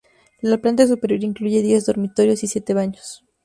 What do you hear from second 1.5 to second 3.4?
diez dormitorios y siete baños.